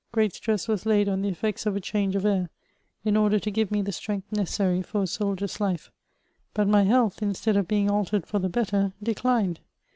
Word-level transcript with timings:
Great 0.11 0.33
stress 0.33 0.67
was 0.67 0.87
laid 0.87 1.07
on 1.07 1.21
the 1.21 1.29
effects 1.29 1.67
of 1.67 1.75
a 1.75 1.79
change 1.79 2.15
of 2.15 2.25
air, 2.25 2.49
in 3.05 3.15
order 3.15 3.37
to 3.37 3.51
give 3.51 3.69
me 3.69 3.83
the 3.83 3.91
strength 3.91 4.31
necessary 4.31 4.81
for 4.81 5.03
a 5.03 5.05
soldier's 5.05 5.61
life; 5.61 5.91
but 6.55 6.67
my 6.67 6.81
health, 6.81 7.21
instead 7.21 7.55
of 7.55 7.67
being 7.67 7.87
altered 7.87 8.25
for 8.25 8.39
the 8.39 8.49
better, 8.49 8.93
declined. 9.03 9.59